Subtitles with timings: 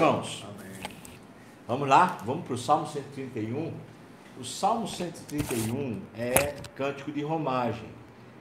[0.00, 0.46] irmãos?
[1.68, 2.16] Vamos lá?
[2.24, 3.70] Vamos para o Salmo 131.
[4.40, 7.84] O Salmo 131 é cântico de romagem.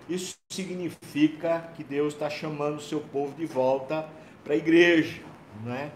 [0.07, 4.07] Isso significa que Deus está chamando o seu povo de volta
[4.41, 5.21] para a igreja,
[5.61, 5.91] não é?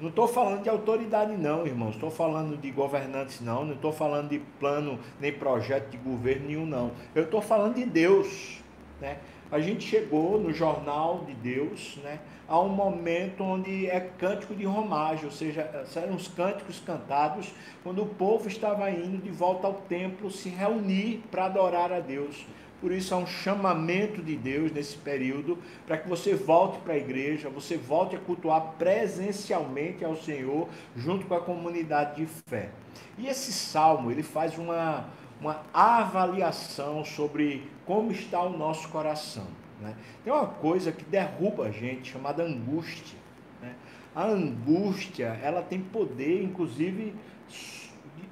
[0.00, 1.96] Não estou falando de autoridade, não, irmãos.
[1.96, 3.64] Estou falando de governantes, não.
[3.64, 6.92] Não estou falando de plano nem projeto de governo nenhum, não.
[7.16, 8.62] Eu estou falando de Deus.
[9.00, 9.18] Né?
[9.50, 12.18] A gente chegou no jornal de Deus né,
[12.48, 18.02] a um momento onde é cântico de romagem, ou seja, eram os cânticos cantados quando
[18.02, 22.46] o povo estava indo de volta ao templo se reunir para adorar a Deus.
[22.80, 25.56] Por isso é um chamamento de Deus nesse período
[25.86, 31.26] para que você volte para a igreja, você volte a cultuar presencialmente ao Senhor junto
[31.26, 32.70] com a comunidade de fé.
[33.16, 35.08] E esse salmo, ele faz uma
[35.40, 39.46] uma avaliação sobre como está o nosso coração.
[39.80, 39.94] Né?
[40.22, 43.18] Tem uma coisa que derruba a gente chamada angústia.
[43.60, 43.74] Né?
[44.14, 47.14] A angústia ela tem poder, inclusive,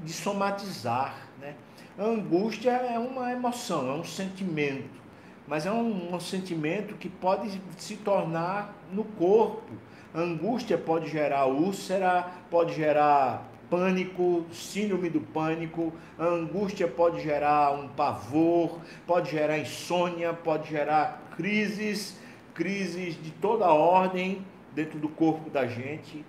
[0.01, 1.29] de somatizar.
[1.41, 1.55] Né?
[1.99, 5.01] A angústia é uma emoção, é um sentimento,
[5.47, 9.73] mas é um, um sentimento que pode se tornar no corpo.
[10.15, 17.73] A angústia pode gerar úlcera, pode gerar pânico, síndrome do pânico, a angústia pode gerar
[17.73, 22.21] um pavor, pode gerar insônia, pode gerar crises,
[22.53, 26.23] crises de toda ordem dentro do corpo da gente.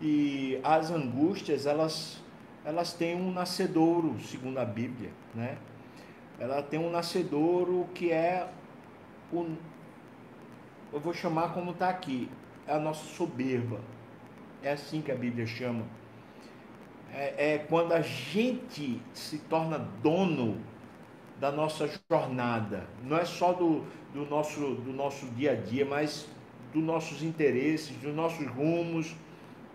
[0.00, 2.22] E as angústias, elas,
[2.64, 5.58] elas têm um nascedouro, segundo a Bíblia, né?
[6.38, 8.48] Ela tem um nascedouro que é
[9.32, 9.46] o,
[10.92, 12.28] eu vou chamar como está aqui,
[12.68, 13.80] é a nossa soberba.
[14.62, 15.84] É assim que a Bíblia chama
[17.12, 20.58] é, é quando a gente se torna dono
[21.38, 22.86] da nossa jornada.
[23.02, 26.28] Não é só do, do, nosso, do nosso dia a dia, mas
[26.72, 29.14] dos nossos interesses, dos nossos rumos,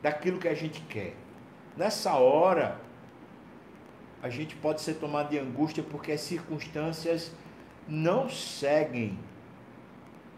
[0.01, 1.13] daquilo que a gente quer.
[1.75, 2.79] Nessa hora,
[4.21, 7.31] a gente pode ser tomado de angústia porque as circunstâncias
[7.87, 9.17] não seguem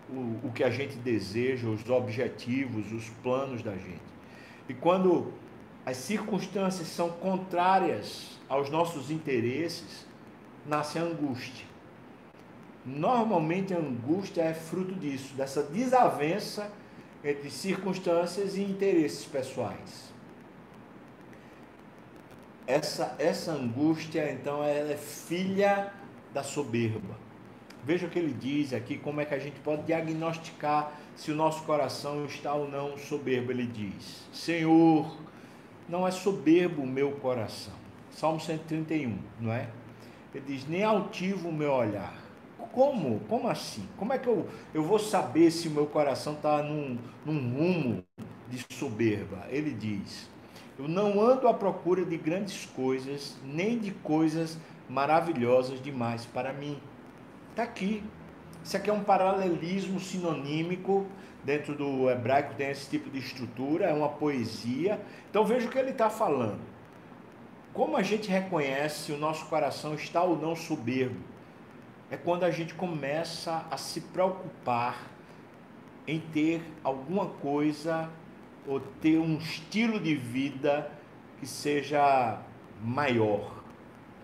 [0.09, 4.01] o, o que a gente deseja, os objetivos, os planos da gente.
[4.67, 5.31] E quando
[5.85, 10.05] as circunstâncias são contrárias aos nossos interesses,
[10.65, 11.65] nasce a angústia.
[12.85, 16.71] Normalmente a angústia é fruto disso, dessa desavença
[17.23, 20.09] entre circunstâncias e interesses pessoais.
[22.65, 25.91] Essa, essa angústia, então, ela é filha
[26.33, 27.17] da soberba.
[27.83, 31.35] Veja o que ele diz aqui, como é que a gente pode diagnosticar se o
[31.35, 33.51] nosso coração está ou não soberbo.
[33.51, 35.17] Ele diz: Senhor,
[35.89, 37.73] não é soberbo o meu coração.
[38.11, 39.69] Salmo 131, não é?
[40.33, 42.13] Ele diz, nem altivo o meu olhar.
[42.71, 43.19] Como?
[43.21, 43.87] Como assim?
[43.97, 48.03] Como é que eu, eu vou saber se o meu coração está num, num rumo
[48.47, 49.47] de soberba?
[49.49, 50.29] Ele diz,
[50.77, 54.57] eu não ando à procura de grandes coisas, nem de coisas
[54.87, 56.79] maravilhosas demais para mim.
[57.51, 58.03] Está aqui.
[58.63, 61.07] Isso aqui é um paralelismo sinonímico
[61.43, 64.99] dentro do hebraico tem esse tipo de estrutura, é uma poesia.
[65.29, 66.59] Então veja o que ele está falando.
[67.73, 71.19] Como a gente reconhece se o nosso coração está ou não soberbo?
[72.11, 75.07] É quando a gente começa a se preocupar
[76.07, 78.09] em ter alguma coisa
[78.67, 80.91] ou ter um estilo de vida
[81.39, 82.41] que seja
[82.83, 83.63] maior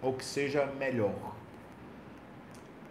[0.01, 1.34] ou que seja melhor.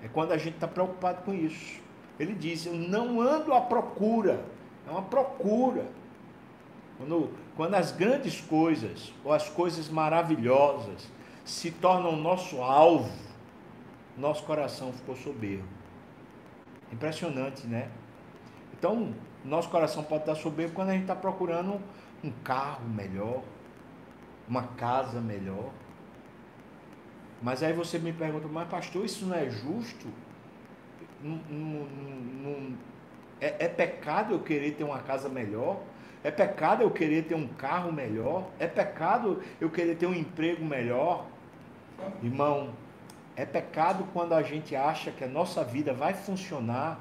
[0.05, 1.81] É quando a gente está preocupado com isso.
[2.21, 4.45] Ele diz: Eu não ando à procura.
[4.87, 5.87] É uma procura.
[6.99, 11.11] Quando, quando as grandes coisas, ou as coisas maravilhosas,
[11.43, 13.11] se tornam nosso alvo,
[14.17, 15.65] nosso coração ficou soberbo.
[16.93, 17.91] Impressionante, né?
[18.79, 21.81] Então, nosso coração pode estar soberbo quando a gente está procurando
[22.23, 23.43] um carro melhor,
[24.47, 25.71] uma casa melhor.
[27.45, 30.09] Mas aí você me pergunta, mas pastor, isso não é justo?
[33.39, 35.79] é, é pecado eu querer ter uma casa melhor?
[36.23, 38.49] É pecado eu querer ter um carro melhor?
[38.59, 41.27] É pecado eu querer ter um emprego melhor?
[42.23, 42.71] Irmão,
[43.37, 46.99] é pecado quando a gente acha que a nossa vida vai funcionar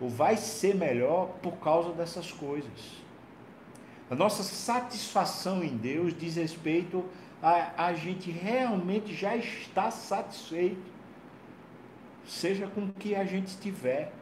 [0.00, 3.02] ou vai ser melhor por causa dessas coisas.
[4.08, 7.04] A nossa satisfação em Deus diz respeito
[7.42, 10.90] a a gente realmente já está satisfeito
[12.30, 14.12] seja com o que a gente tiver.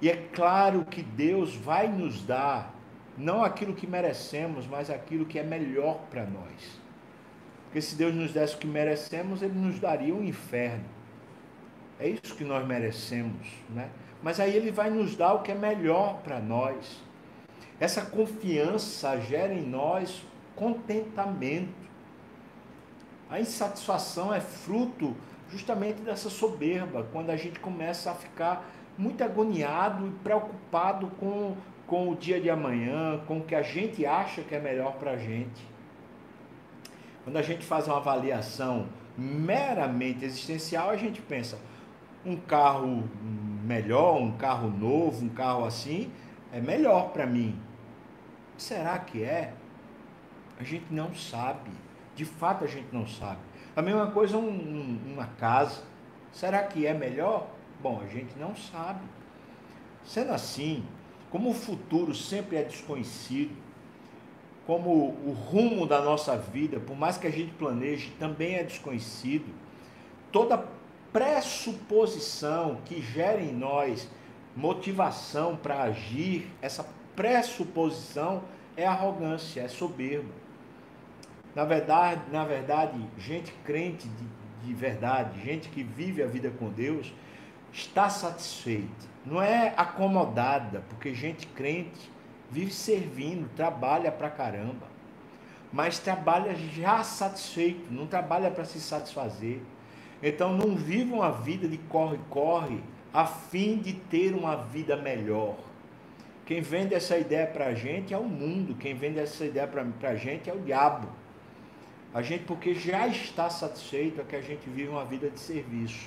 [0.00, 2.74] E é claro que Deus vai nos dar
[3.16, 6.80] não aquilo que merecemos, mas aquilo que é melhor para nós.
[7.64, 10.84] Porque se Deus nos desse o que merecemos, Ele nos daria um inferno.
[11.98, 13.88] É isso que nós merecemos, né?
[14.22, 17.02] Mas aí Ele vai nos dar o que é melhor para nós.
[17.80, 20.24] Essa confiança gera em nós
[20.54, 21.83] contentamento.
[23.30, 25.16] A insatisfação é fruto
[25.50, 31.56] justamente dessa soberba, quando a gente começa a ficar muito agoniado e preocupado com,
[31.86, 35.12] com o dia de amanhã, com o que a gente acha que é melhor para
[35.12, 35.66] a gente.
[37.22, 41.58] Quando a gente faz uma avaliação meramente existencial, a gente pensa,
[42.24, 43.08] um carro
[43.64, 46.10] melhor, um carro novo, um carro assim,
[46.52, 47.58] é melhor para mim.
[48.56, 49.52] Será que é?
[50.58, 51.70] A gente não sabe.
[52.14, 53.38] De fato, a gente não sabe.
[53.74, 55.82] A mesma coisa um, um, uma casa.
[56.32, 57.48] Será que é melhor?
[57.82, 59.00] Bom, a gente não sabe.
[60.04, 60.84] Sendo assim,
[61.30, 63.56] como o futuro sempre é desconhecido,
[64.66, 69.46] como o rumo da nossa vida, por mais que a gente planeje, também é desconhecido,
[70.30, 70.64] toda
[71.12, 74.08] pressuposição que gera em nós
[74.56, 78.42] motivação para agir, essa pressuposição
[78.76, 80.43] é arrogância, é soberba.
[81.54, 86.68] Na verdade, na verdade, gente crente de, de verdade, gente que vive a vida com
[86.68, 87.12] Deus,
[87.72, 89.14] está satisfeita.
[89.24, 92.10] Não é acomodada, porque gente crente
[92.50, 94.86] vive servindo, trabalha pra caramba.
[95.72, 99.60] Mas trabalha já satisfeito, não trabalha para se satisfazer.
[100.22, 102.80] Então não vive uma vida de corre-corre
[103.12, 105.56] a fim de ter uma vida melhor.
[106.46, 110.10] Quem vende essa ideia para a gente é o mundo, quem vende essa ideia para
[110.10, 111.08] a gente é o diabo.
[112.14, 116.06] A gente, porque já está satisfeito, é que a gente vive uma vida de serviço.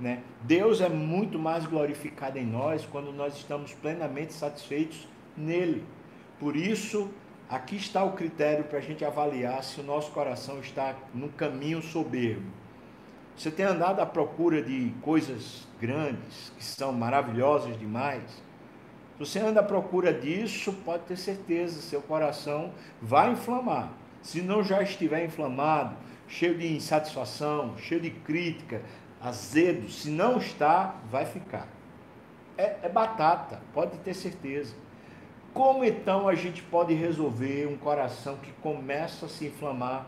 [0.00, 0.22] Né?
[0.40, 5.06] Deus é muito mais glorificado em nós quando nós estamos plenamente satisfeitos
[5.36, 5.84] nele.
[6.40, 7.10] Por isso,
[7.50, 11.82] aqui está o critério para a gente avaliar se o nosso coração está no caminho
[11.82, 12.50] soberbo.
[13.36, 18.22] Você tem andado à procura de coisas grandes, que são maravilhosas demais?
[18.32, 22.72] Se você anda à procura disso, pode ter certeza, seu coração
[23.02, 23.92] vai inflamar.
[24.24, 25.94] Se não já estiver inflamado,
[26.26, 28.80] cheio de insatisfação, cheio de crítica,
[29.20, 31.68] azedo, se não está, vai ficar.
[32.56, 34.74] É, é batata, pode ter certeza.
[35.52, 40.06] Como então a gente pode resolver um coração que começa a se inflamar,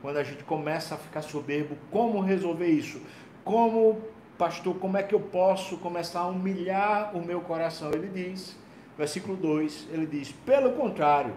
[0.00, 1.76] quando a gente começa a ficar soberbo?
[1.90, 3.02] Como resolver isso?
[3.42, 4.00] Como,
[4.38, 7.90] pastor, como é que eu posso começar a humilhar o meu coração?
[7.90, 8.56] Ele diz,
[8.96, 11.34] versículo 2, ele diz: pelo contrário,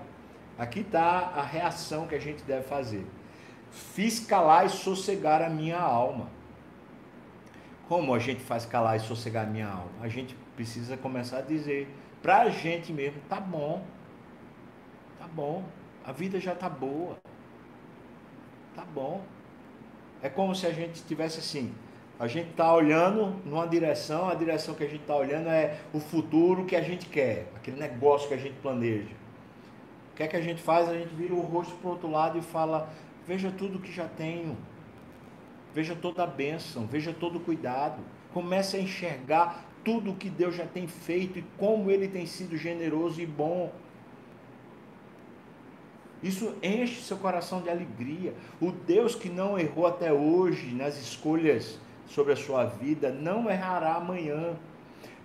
[0.60, 3.06] aqui está a reação que a gente deve fazer.
[3.72, 6.28] Fiz calar e sossegar a minha alma.
[7.88, 9.92] Como a gente faz calar e sossegar a minha alma?
[10.02, 11.88] A gente precisa começar a dizer
[12.22, 13.84] para a gente mesmo, tá bom,
[15.18, 15.64] tá bom,
[16.06, 17.18] a vida já tá boa,
[18.76, 19.24] tá bom.
[20.22, 21.74] É como se a gente estivesse assim,
[22.20, 26.00] a gente está olhando numa direção, a direção que a gente está olhando é o
[26.02, 29.19] futuro que a gente quer, aquele negócio que a gente planeja.
[30.20, 30.90] O que é que a gente faz?
[30.90, 32.90] A gente vira o rosto para o outro lado e fala:
[33.26, 34.58] veja tudo que já tenho,
[35.74, 38.02] veja toda a bênção, veja todo o cuidado.
[38.34, 43.22] Comece a enxergar tudo que Deus já tem feito e como Ele tem sido generoso
[43.22, 43.72] e bom.
[46.22, 48.34] Isso enche seu coração de alegria.
[48.60, 53.94] O Deus que não errou até hoje nas escolhas sobre a sua vida não errará
[53.94, 54.58] amanhã.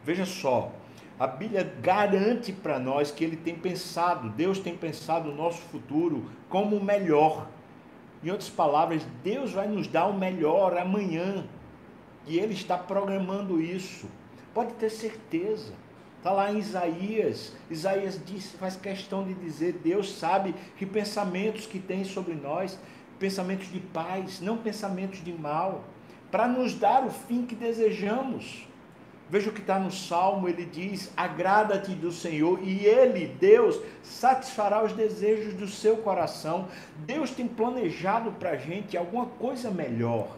[0.05, 0.71] Veja só,
[1.19, 6.29] a Bíblia garante para nós que Ele tem pensado, Deus tem pensado o nosso futuro
[6.49, 7.47] como o melhor.
[8.23, 11.47] Em outras palavras, Deus vai nos dar o melhor amanhã.
[12.27, 14.09] E Ele está programando isso.
[14.53, 15.73] Pode ter certeza.
[16.19, 17.53] Está lá em Isaías.
[17.71, 22.79] Isaías diz, faz questão de dizer: Deus sabe que pensamentos que tem sobre nós,
[23.19, 25.85] pensamentos de paz, não pensamentos de mal,
[26.31, 28.67] para nos dar o fim que desejamos.
[29.29, 34.85] Veja o que está no Salmo, ele diz: agrada-te do Senhor, e Ele, Deus, satisfará
[34.85, 36.69] os desejos do seu coração.
[36.99, 40.29] Deus tem planejado para a gente alguma coisa melhor.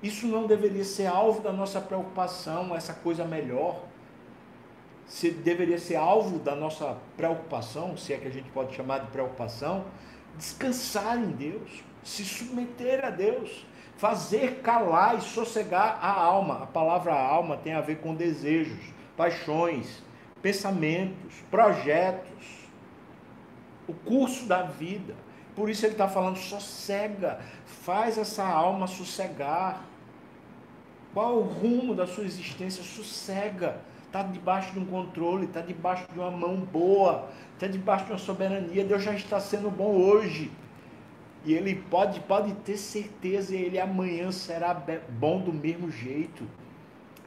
[0.00, 3.82] Isso não deveria ser alvo da nossa preocupação, essa coisa melhor.
[5.06, 9.06] Se deveria ser alvo da nossa preocupação, se é que a gente pode chamar de
[9.08, 9.86] preocupação,
[10.36, 13.66] descansar em Deus, se submeter a Deus,
[13.98, 16.62] fazer calar e sossegar a alma.
[16.62, 18.78] A palavra alma tem a ver com desejos,
[19.16, 20.02] paixões,
[20.40, 22.68] pensamentos, projetos,
[23.86, 25.14] o curso da vida.
[25.54, 29.82] Por isso ele está falando, sossega, faz essa alma sossegar.
[31.12, 32.84] Qual o rumo da sua existência?
[32.84, 33.80] Sossega.
[34.06, 38.18] Está debaixo de um controle, está debaixo de uma mão boa, está debaixo de uma
[38.18, 38.84] soberania.
[38.84, 40.50] Deus já está sendo bom hoje.
[41.44, 44.74] E ele pode, pode ter certeza, ele amanhã será
[45.18, 46.44] bom do mesmo jeito.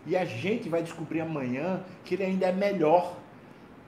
[0.05, 3.17] E a gente vai descobrir amanhã que ele ainda é melhor.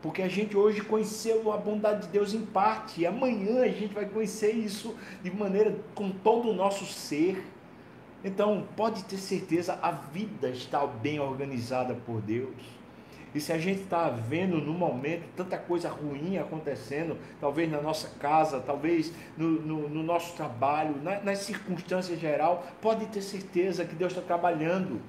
[0.02, 3.94] Porque a gente hoje conheceu a bondade de Deus em parte, e amanhã a gente
[3.94, 7.42] vai conhecer isso de maneira com todo o nosso ser.
[8.22, 12.83] Então, pode ter certeza, a vida está bem organizada por Deus.
[13.34, 18.10] E se a gente está vendo no momento tanta coisa ruim acontecendo, talvez na nossa
[18.20, 23.96] casa, talvez no, no, no nosso trabalho, na, nas circunstâncias geral, pode ter certeza que
[23.96, 25.02] Deus está trabalhando.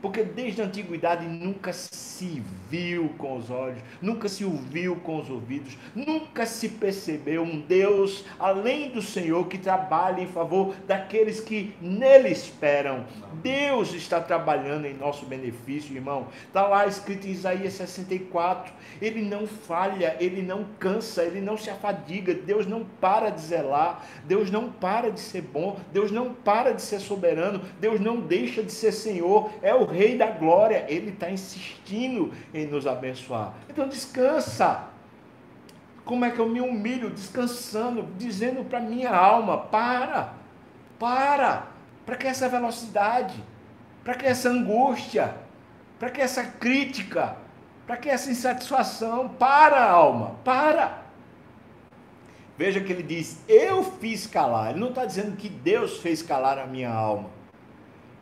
[0.00, 5.28] Porque desde a antiguidade nunca se viu com os olhos, nunca se ouviu com os
[5.28, 11.74] ouvidos, nunca se percebeu um Deus além do Senhor que trabalha em favor daqueles que
[11.80, 13.04] nele esperam.
[13.42, 16.28] Deus está trabalhando em nosso benefício, irmão.
[16.46, 18.72] Está lá escrito em Isaías 64.
[19.00, 22.34] Ele não falha, ele não cansa, ele não se afadiga.
[22.34, 26.82] Deus não para de zelar, Deus não para de ser bom, Deus não para de
[26.82, 29.50] ser soberano, Deus não deixa de ser Senhor.
[29.62, 33.54] É o Rei da Glória, Ele está insistindo em nos abençoar.
[33.68, 34.84] Então descansa.
[36.04, 40.34] Como é que eu me humilho descansando, dizendo para minha alma: para,
[40.98, 41.66] para,
[42.06, 43.34] para que essa velocidade,
[44.04, 45.34] para que essa angústia,
[45.98, 47.36] para que essa crítica,
[47.86, 51.02] para que essa insatisfação, para, alma, para.
[52.56, 54.70] Veja que ele diz: Eu fiz calar.
[54.70, 57.37] Ele não está dizendo que Deus fez calar a minha alma.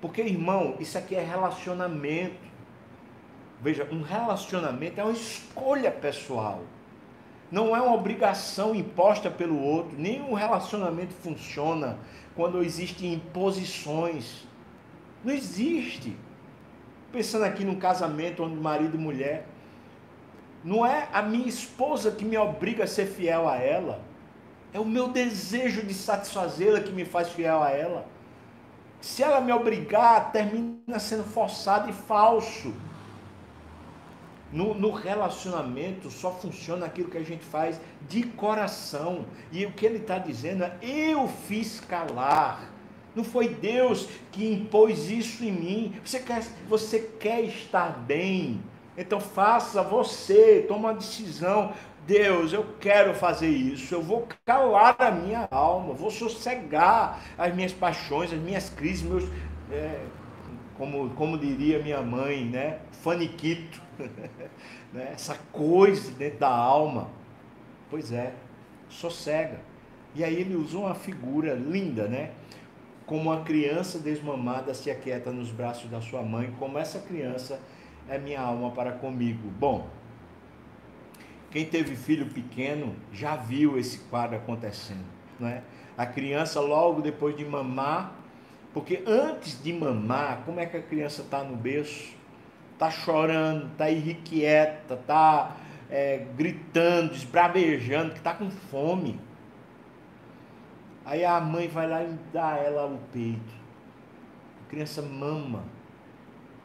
[0.06, 2.46] Porque, irmão, isso aqui é relacionamento.
[3.60, 6.62] Veja, um relacionamento é uma escolha pessoal.
[7.50, 9.98] Não é uma obrigação imposta pelo outro.
[9.98, 11.98] Nenhum relacionamento funciona
[12.36, 14.46] quando existem imposições.
[15.24, 16.16] Não existe.
[17.10, 19.44] Pensando aqui num casamento onde marido e mulher.
[20.62, 24.00] Não é a minha esposa que me obriga a ser fiel a ela.
[24.72, 28.06] É o meu desejo de satisfazê-la que me faz fiel a ela.
[29.00, 32.74] Se ela me obrigar, termina sendo forçado e falso.
[34.52, 39.26] No, no, relacionamento só funciona aquilo que a gente faz de coração.
[39.50, 42.72] E o que ele está dizendo é: eu fiz calar.
[43.14, 46.00] Não foi Deus que impôs isso em mim.
[46.04, 48.62] Você quer, você quer estar bem.
[48.96, 51.72] Então faça você, toma uma decisão.
[52.06, 57.72] Deus, eu quero fazer isso, eu vou calar a minha alma, vou sossegar as minhas
[57.72, 59.24] paixões, as minhas crises, meus,
[59.72, 60.04] é,
[60.76, 62.78] como, como diria minha mãe, né?
[63.02, 63.82] Faniquito,
[64.92, 65.10] né?
[65.14, 67.10] essa coisa dentro da alma.
[67.90, 68.32] Pois é,
[68.88, 69.60] sossega.
[70.14, 72.30] E aí ele usou uma figura linda, né?
[73.04, 77.60] Como uma criança desmamada se aquieta nos braços da sua mãe, como essa criança
[78.08, 79.48] é minha alma para comigo.
[79.58, 79.88] Bom,
[81.56, 85.06] quem teve filho pequeno já viu esse quadro acontecendo,
[85.40, 85.62] não é?
[85.96, 88.12] A criança logo depois de mamar,
[88.74, 92.14] porque antes de mamar, como é que a criança está no berço?
[92.74, 95.56] Está chorando, está irrequieta, está
[95.88, 99.18] é, gritando, esbravejando, que está com fome.
[101.06, 103.54] Aí a mãe vai lá e dá ela o peito.
[104.66, 105.64] A criança mama.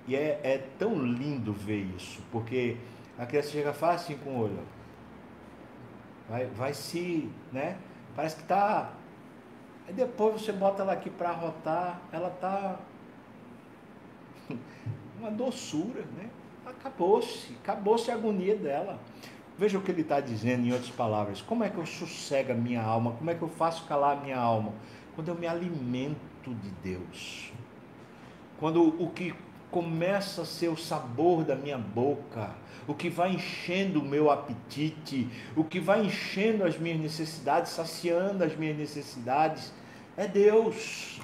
[0.06, 2.76] E é, é tão lindo ver isso, porque
[3.18, 4.81] a criança chega fácil assim com o olho
[6.30, 7.78] vai, vai se, né?
[8.16, 8.94] Parece que tá.
[9.88, 12.80] Aí depois você bota ela aqui para rotar, ela tá
[15.20, 16.30] uma doçura, né?
[16.66, 19.00] Acabou-se, acabou-se a agonia dela.
[19.58, 21.42] Veja o que ele está dizendo em outras palavras.
[21.42, 23.12] Como é que eu sossego a minha alma?
[23.14, 24.74] Como é que eu faço calar a minha alma?
[25.16, 27.52] Quando eu me alimento de Deus.
[28.60, 29.34] Quando o que
[29.72, 32.52] começa a ser o sabor da minha boca,
[32.86, 38.44] o que vai enchendo o meu apetite, o que vai enchendo as minhas necessidades, saciando
[38.44, 39.74] as minhas necessidades,
[40.18, 41.22] é Deus.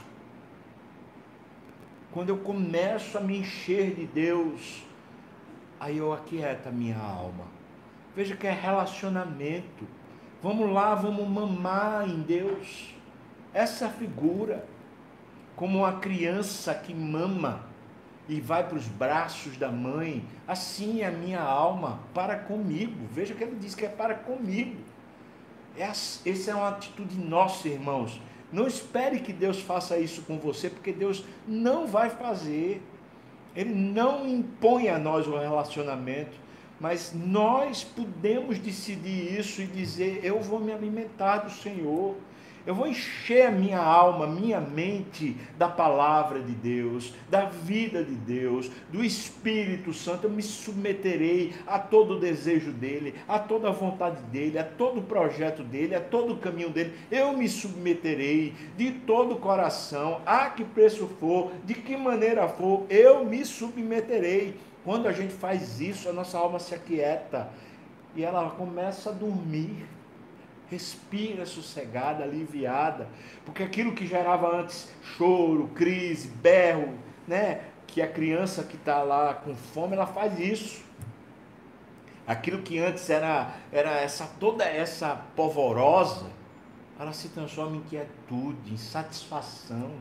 [2.11, 4.83] Quando eu começo a me encher de Deus,
[5.79, 7.45] aí eu aquieto a minha alma.
[8.15, 9.85] Veja que é relacionamento.
[10.41, 12.95] Vamos lá, vamos mamar em Deus.
[13.53, 14.65] Essa figura,
[15.55, 17.67] como uma criança que mama
[18.29, 23.07] e vai para os braços da mãe, assim é a minha alma para comigo.
[23.11, 24.75] Veja que ele diz que é para comigo.
[25.77, 28.19] Essa é uma atitude nossa, irmãos.
[28.51, 32.81] Não espere que Deus faça isso com você, porque Deus não vai fazer.
[33.55, 36.37] Ele não impõe a nós um relacionamento,
[36.79, 42.15] mas nós podemos decidir isso e dizer: Eu vou me alimentar do Senhor.
[42.67, 48.13] Eu vou encher a minha alma, minha mente da palavra de Deus, da vida de
[48.13, 50.25] Deus, do Espírito Santo.
[50.25, 54.99] Eu me submeterei a todo o desejo dele, a toda a vontade dele, a todo
[54.99, 56.93] o projeto dele, a todo o caminho dele.
[57.09, 62.85] Eu me submeterei de todo o coração, a que preço for, de que maneira for,
[62.89, 64.59] eu me submeterei.
[64.83, 67.49] Quando a gente faz isso, a nossa alma se aquieta
[68.13, 69.96] e ela começa a dormir.
[70.69, 73.07] Respira sossegada, aliviada,
[73.45, 76.97] porque aquilo que gerava antes choro, crise, berro,
[77.27, 77.61] né?
[77.85, 80.85] Que a criança que está lá com fome, ela faz isso.
[82.27, 86.29] Aquilo que antes era, era essa toda essa polvorosa,
[86.99, 89.91] ela se transforma em quietude, em satisfação.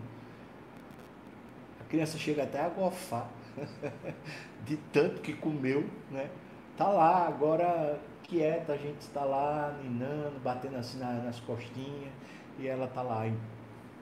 [1.81, 3.29] A criança chega até a gofar
[4.67, 6.29] de tanto que comeu, né?
[6.77, 12.13] Tá lá, agora quieta, a gente está lá ninando, batendo assim nas costinhas,
[12.59, 13.31] e ela tá lá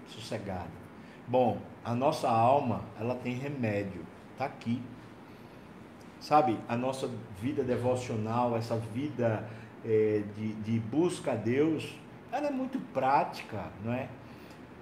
[0.09, 0.85] sossegada.
[1.27, 4.05] Bom, a nossa alma, ela tem remédio,
[4.37, 4.83] tá aqui.
[6.21, 9.47] Sabe, a nossa vida devocional, essa vida
[9.85, 11.95] é, de, de busca a Deus,
[12.33, 14.09] ela é muito prática, não é?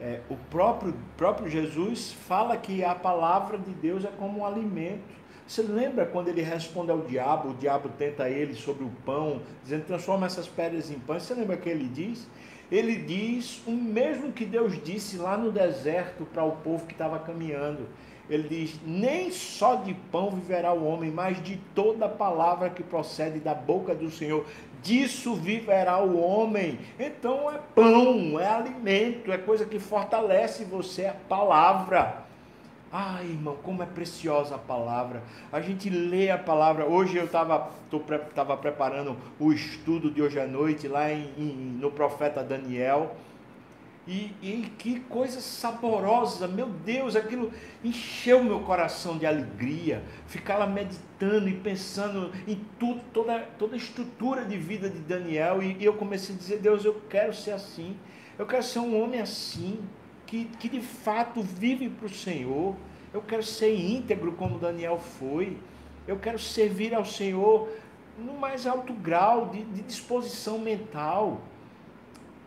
[0.01, 0.21] é?
[0.31, 5.22] o próprio, próprio Jesus fala que a palavra de Deus é como um alimento.
[5.47, 9.85] Você lembra quando ele responde ao diabo, o diabo tenta ele sobre o pão, dizendo
[9.85, 11.25] transforma essas pedras em pães.
[11.25, 12.27] Você lembra que ele diz?
[12.71, 17.19] Ele diz o mesmo que Deus disse lá no deserto para o povo que estava
[17.19, 17.87] caminhando.
[18.31, 23.41] Ele diz: Nem só de pão viverá o homem, mas de toda palavra que procede
[23.41, 24.47] da boca do Senhor
[24.83, 26.79] disso viverá o homem.
[26.99, 32.25] Então é pão, é alimento, é coisa que fortalece você, é a palavra.
[32.95, 35.23] Ai, irmão, como é preciosa a palavra.
[35.51, 36.85] A gente lê a palavra.
[36.85, 37.71] Hoje eu estava
[38.35, 43.17] tava preparando o estudo de hoje à noite lá em, em, no profeta Daniel.
[44.07, 47.51] E, e, que coisa saborosa, meu Deus, aquilo
[47.83, 50.03] encheu meu coração de alegria.
[50.27, 55.63] Ficar lá meditando e pensando em tudo, toda, toda a estrutura de vida de Daniel.
[55.63, 57.97] E, e eu comecei a dizer: Deus, eu quero ser assim.
[58.39, 59.79] Eu quero ser um homem assim,
[60.33, 62.75] que, que de fato vive para o Senhor.
[63.13, 65.59] Eu quero ser íntegro como Daniel foi.
[66.09, 67.69] Eu quero servir ao Senhor
[68.19, 71.43] no mais alto grau de, de disposição mental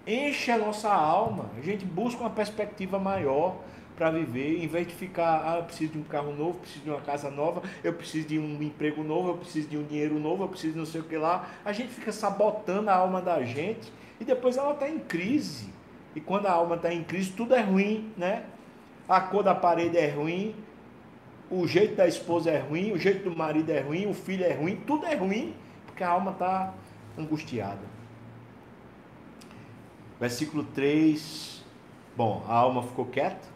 [0.08, 1.52] enche a nossa alma.
[1.56, 3.58] A gente busca uma perspectiva maior
[3.96, 6.90] para viver, em vez de ficar, ah, eu preciso de um carro novo, preciso de
[6.90, 10.44] uma casa nova, eu preciso de um emprego novo, eu preciso de um dinheiro novo,
[10.44, 11.50] eu preciso de não sei o que lá.
[11.64, 15.70] A gente fica sabotando a alma da gente e depois ela está em crise.
[16.16, 18.46] E quando a alma está em crise, tudo é ruim, né?
[19.08, 20.56] A cor da parede é ruim,
[21.50, 24.54] o jeito da esposa é ruim, o jeito do marido é ruim, o filho é
[24.54, 25.54] ruim, tudo é ruim,
[25.86, 26.74] porque a alma está
[27.18, 27.82] angustiada.
[30.20, 31.64] Versículo 3.
[32.16, 33.48] Bom, a alma ficou quieta.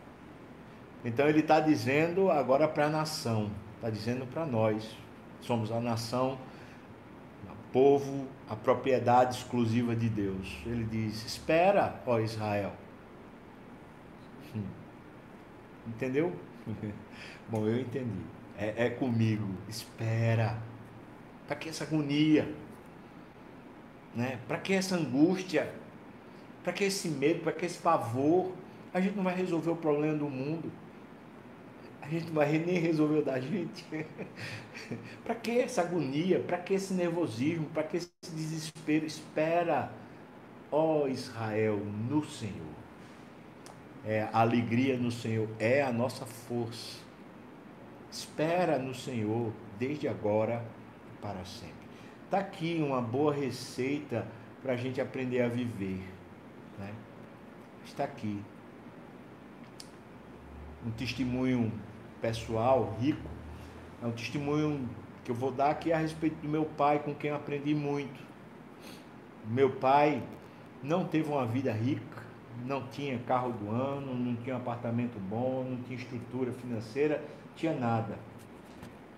[1.03, 4.95] Então ele está dizendo agora para a nação, está dizendo para nós.
[5.41, 6.37] Somos a nação,
[7.71, 10.57] povo, a propriedade exclusiva de Deus.
[10.65, 12.73] Ele diz: Espera, ó Israel.
[14.55, 14.63] Hum.
[15.87, 16.33] Entendeu?
[17.49, 18.21] Bom, eu entendi.
[18.57, 19.47] É, é comigo.
[19.67, 20.57] Espera.
[21.47, 22.53] Para que essa agonia?
[24.15, 24.39] Né?
[24.47, 25.73] Para que essa angústia?
[26.63, 28.51] Para que esse medo, para que esse pavor?
[28.93, 30.71] A gente não vai resolver o problema do mundo.
[32.01, 33.85] A gente vai nem resolver o da gente.
[35.23, 36.39] para que essa agonia?
[36.39, 37.67] Para que esse nervosismo?
[37.67, 39.05] Para que esse desespero?
[39.05, 39.91] Espera,
[40.71, 42.79] ó Israel, no Senhor.
[44.05, 46.99] É, a alegria no Senhor é a nossa força.
[48.09, 50.65] Espera no Senhor desde agora
[51.13, 51.75] e para sempre.
[52.25, 54.25] Está aqui uma boa receita
[54.63, 56.01] para a gente aprender a viver
[56.79, 56.93] né?
[57.85, 58.41] está aqui.
[60.85, 61.71] Um testemunho
[62.21, 63.29] pessoal, rico,
[64.01, 64.87] é um testemunho
[65.23, 68.19] que eu vou dar aqui a respeito do meu pai, com quem eu aprendi muito.
[69.45, 70.23] Meu pai
[70.81, 72.23] não teve uma vida rica,
[72.65, 77.23] não tinha carro do ano, não tinha apartamento bom, não tinha estrutura financeira,
[77.55, 78.17] tinha nada.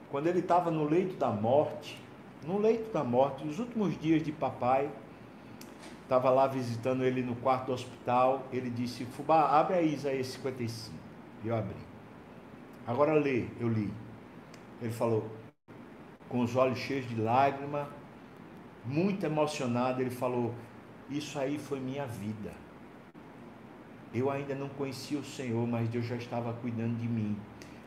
[0.09, 1.97] Quando ele estava no leito da morte,
[2.45, 4.89] no leito da morte, nos últimos dias de papai,
[6.03, 10.95] estava lá visitando ele no quarto do hospital, ele disse, Fubá, abre aí Isaías 55.
[11.43, 11.90] E eu abri.
[12.91, 13.89] Agora lê, eu li.
[14.81, 15.31] Ele falou,
[16.27, 17.87] com os olhos cheios de lágrima,
[18.83, 20.53] muito emocionado, ele falou,
[21.09, 22.51] isso aí foi minha vida.
[24.13, 27.37] Eu ainda não conhecia o Senhor, mas Deus já estava cuidando de mim.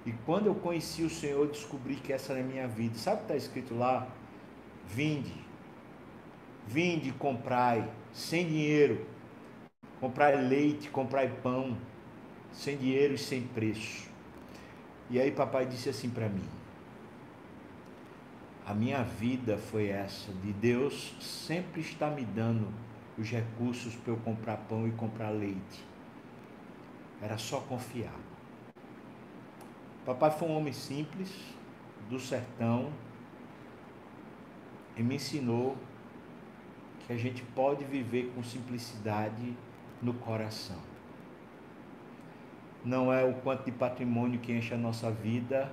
[0.06, 2.96] E quando eu conheci o Senhor, descobri que essa era a minha vida.
[2.96, 4.08] Sabe o que está escrito lá?
[4.86, 5.34] Vinde,
[6.66, 9.06] vinde, comprai sem dinheiro,
[10.00, 11.76] comprar leite, comprar pão,
[12.52, 14.13] sem dinheiro e sem preço.
[15.10, 16.48] E aí papai disse assim para mim:
[18.66, 22.72] A minha vida foi essa, de Deus sempre está me dando
[23.18, 25.84] os recursos para eu comprar pão e comprar leite.
[27.20, 28.18] Era só confiar.
[30.04, 31.30] Papai foi um homem simples,
[32.10, 32.92] do sertão,
[34.96, 35.76] e me ensinou
[37.06, 39.54] que a gente pode viver com simplicidade
[40.02, 40.93] no coração.
[42.84, 45.72] Não é o quanto de patrimônio que enche a nossa vida,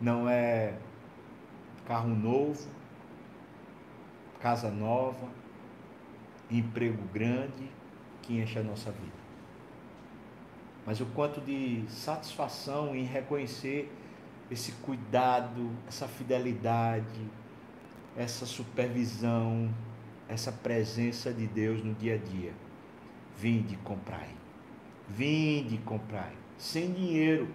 [0.00, 0.74] não é
[1.86, 2.68] carro novo,
[4.40, 5.28] casa nova,
[6.50, 7.70] emprego grande
[8.22, 9.18] que enche a nossa vida.
[10.84, 13.92] Mas o quanto de satisfação em reconhecer
[14.50, 17.20] esse cuidado, essa fidelidade,
[18.16, 19.72] essa supervisão,
[20.28, 22.52] essa presença de Deus no dia a dia.
[23.36, 24.30] Vinde comprai.
[25.08, 26.32] Vinde comprai.
[26.56, 27.48] Sem dinheiro,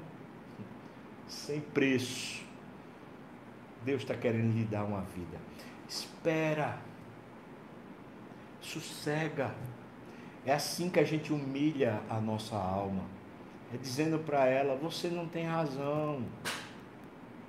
[1.28, 2.44] sem preço.
[3.84, 5.38] Deus está querendo lhe dar uma vida.
[5.88, 6.78] Espera.
[8.62, 9.54] Sossega.
[10.46, 13.04] É assim que a gente humilha a nossa alma.
[13.74, 16.24] É dizendo para ela: você não tem razão.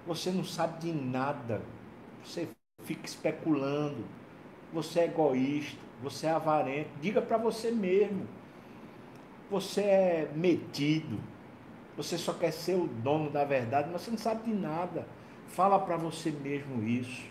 [0.07, 1.63] Você não sabe de nada.
[2.25, 2.49] Você
[2.83, 4.05] fica especulando.
[4.73, 6.91] Você é egoísta, você é avarento.
[7.01, 8.27] Diga para você mesmo.
[9.51, 11.19] Você é metido.
[11.97, 15.07] Você só quer ser o dono da verdade, mas você não sabe de nada.
[15.49, 17.25] Fala para você mesmo isso.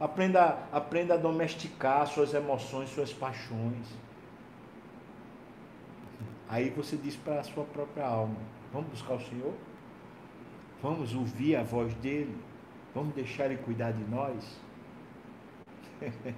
[0.00, 3.86] Aprenda, aprenda a domesticar suas emoções, suas paixões.
[6.48, 8.36] Aí você diz para a sua própria alma:
[8.72, 9.52] Vamos buscar o Senhor?
[10.82, 12.34] Vamos ouvir a voz dele?
[12.94, 14.58] Vamos deixar ele cuidar de nós?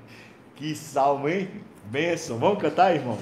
[0.57, 1.49] que salmo, hein?
[1.85, 2.39] Bênção.
[2.39, 3.21] Vamos cantar, irmãos?